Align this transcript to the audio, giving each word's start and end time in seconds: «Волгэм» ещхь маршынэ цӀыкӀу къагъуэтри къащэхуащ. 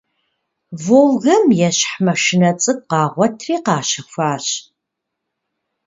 «Волгэм» 0.85 1.43
ещхь 1.67 1.93
маршынэ 2.05 2.51
цӀыкӀу 2.61 2.85
къагъуэтри 2.89 3.55
къащэхуащ. 3.65 4.45